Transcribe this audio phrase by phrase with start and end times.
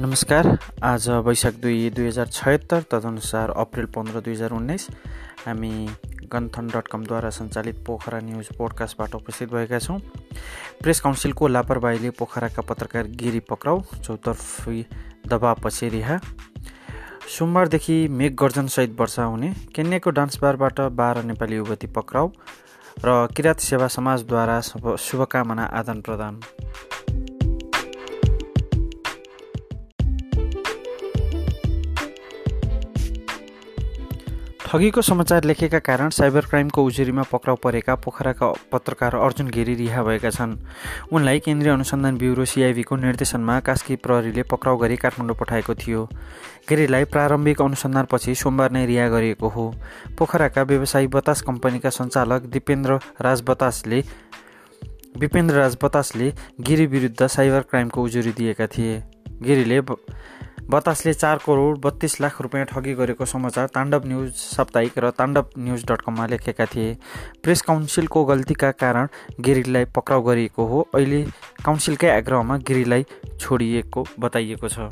[0.00, 0.46] नमस्कार।
[0.84, 4.86] आज वैशाख दुई दुई हजार छयत्तर तदनुसार अप्रेल पन्ध्र दुई हजार उन्नाइस।
[5.44, 5.70] हामी
[6.32, 9.98] गन्थन डट कमद्वारा सञ्चालित पोखरा न्युज पोडकास्टबाट उपस्थित भएका छौँ।
[10.82, 14.84] प्रेस काउन्सिलको लापरवाहीले पोखराका पत्रकार गिरी पक्राउ चौतर्फी
[15.28, 16.18] दबावपछि रिहा।
[17.28, 22.28] सोमबारदेखि मेघ गर्जनसहित वर्षा हुने केन्याको डान्स बारबाट बाह्र नेपाली युवती पक्राउ
[23.04, 26.40] र किराँत सेवा समाजद्वारा शुभकामना आदान प्रदान।
[34.66, 40.30] ठगीको समाचार लेखेका कारण साइबर क्राइमको उजुरीमा पक्राउ परेका पोखराका पत्रकार अर्जुन घेरी रिहा भएका
[40.30, 40.56] छन्।
[41.12, 46.08] उनलाई केन्द्रीय अनुसन्धान ब्युरो सिआइबीको निर्देशनमा कास्की प्रहरीले पक्राउ गरी काठमाडौँ पठाएको थियो।
[46.68, 49.70] घेरीलाई प्रारम्भिक अनुसन्धानपछि सोमबार नै रिहा गरिएको हो।
[50.18, 54.02] पोखराका व्यवसायी बतास कम्पनीका सञ्चालक दिपेन्द्र राज बतासले
[55.16, 59.02] विपेन्द्र राज बतासले गिरी विरुद्ध साइबर क्राइमको उजुरी दिएका थिए।
[59.42, 59.80] गिरीले
[60.70, 65.84] बतासले चार करोड बत्तीस लाख रुपियाँ ठगी गरेको समाचार ताण्डव न्युज साप्ताहिक र ताण्डव न्युज
[65.86, 66.96] डट कममा लेखेका थिए।
[67.42, 69.08] प्रेस काउन्सिलको गल्तीका कारण
[69.40, 71.22] गिरीलाई पक्राउ गरिएको हो। अहिले
[71.64, 73.06] काउन्सिलकै आग्रहमा गिरीलाई
[73.38, 74.90] छोडिएको बताइएको छ।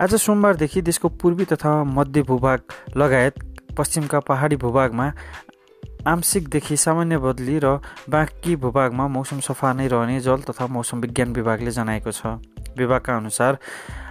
[0.00, 2.60] आज सोमबारदेखि देशको पूर्वी तथा मध्य भूभाग
[2.96, 3.34] लगायत
[3.78, 5.12] पश्चिमका पहाडी भूभागमा
[6.02, 7.78] आंशिकदेखि सामान्य बदली र
[8.10, 12.26] बाँकी भूभागमा मौसम सफा नै रहने जल तथा मौसम विज्ञान विभागले जनाएको छ।
[12.74, 13.58] विभागका अनुसार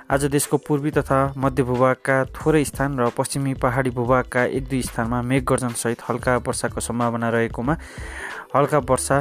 [0.08, 5.22] आज देशको पूर्वी तथा मध्य भूभागका थोरै स्थान र पश्चिमी पहाडी भूभागका एक दुई स्थानमा
[5.22, 7.76] मेघ गर्जनसहित हल्का वर्षाको सम्भावना रहेकोमा
[8.56, 9.20] हल्का वर्षा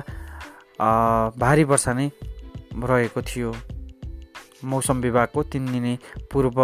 [1.34, 2.10] भारी वर्षा नै
[2.76, 3.54] रहेको थियो।
[4.64, 5.98] मौसम विभागको तिन दिने
[6.30, 6.62] पूर्व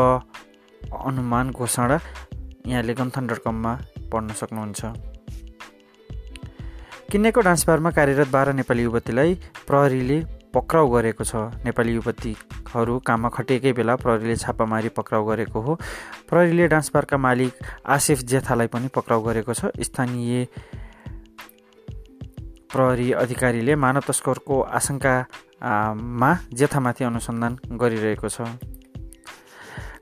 [1.02, 1.98] अनुमान घोषणा
[2.66, 3.78] यहाँले गन्थन डट कममा
[4.12, 5.15] पढ्न सक्नुहुन्छ।
[7.06, 9.34] किन्नेको डान्स बारमा कार्यरत बाह्र नेपाली युवतीलाई
[9.66, 10.18] प्रहरीले
[10.50, 15.74] पक्राउ गरेको छ। नेपाली युवतीहरू काममा खटिएकै बेला प्रहरीले छापामारी पक्राउ गरेको हो।
[16.26, 17.52] प्रहरीले डान्स बारका मालिक
[17.86, 20.46] आसिफ जेथालाई पनि पक्राउ गरेको छ। स्थानीय
[22.74, 28.50] प्रहरी अधिकारीले मानव तस्करको आशंकामा जेथामाथि अनुसन्धान गरिरहेको छ।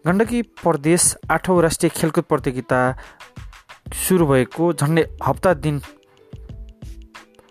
[0.06, 2.80] गण्डकी प्रदेश आठौँ राष्ट्रिय खेलकुद प्रतियोगिता
[3.92, 5.76] सुरु भएको झन्डै हप्ता दिन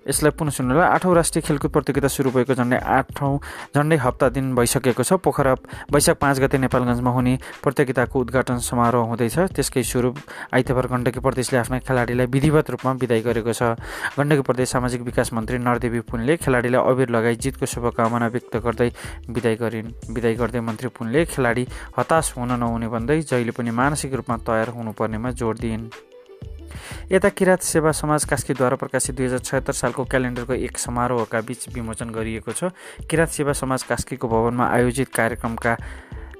[0.03, 3.39] यसलाई पुनः सुन्नुलाई आठौँ राष्ट्रिय खेलकुद प्रतियोगिता सुरु भएको झन्डै आठौँ
[3.75, 5.53] झन्डै हप्ता दिन भइसकेको छ। पोखरा
[5.91, 7.33] वैशाख पाँच गते नेपालगञ्जमा हुने
[7.63, 10.15] प्रतियोगिताको उद्घाटन समारोह हुँदैछ। त्यसकै स्वरूप
[10.53, 13.79] आइतबार गण्डकी प्रदेशले आफ्ना खेलाडीलाई विधिवत रूपमा विदाय गरेको छ।
[14.19, 18.89] गण्डकी प्रदेश सामाजिक विकास मन्त्री नरदेवी पुनले खेलाडीलाई अबिर लगाई जितको शुभकामना व्यक्त गर्दै
[19.31, 21.63] विदाय गरिन्। विदाय गर्दै मन्त्री पुनले खेलाडी
[21.97, 26.12] हताश हुन नहुने भन्दै जहिले पनि मानसिक रूपमा तयार हुनुपर्नेमा जोड दिइन्।
[27.11, 32.09] यता किराँत सेवा समाज कास्कीद्वारा प्रकाशित दुई हजार छत्तर सालको क्यालेन्डरको एक समारोहका बीच विमोचन
[32.09, 32.71] गरिएको छ।
[33.09, 35.75] किराँत सेवा समाज कास्कीको भवनमा आयोजित कार्यक्रमका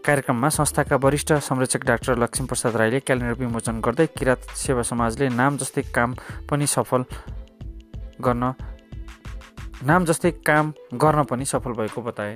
[0.06, 5.58] कार्यक्रममा संस्थाका वरिष्ठ संरक्षक डाक्टर लक्ष्मी प्रसाद राईले क्यालेन्डर विमोचन गर्दै किराँत सेवा समाजले नाम
[5.58, 6.16] जस्तै काम
[6.50, 7.06] पनि सफल
[8.22, 8.54] गर्न
[9.84, 12.36] नाम जस्तै काम गर्न पनि सफल भएको बताए।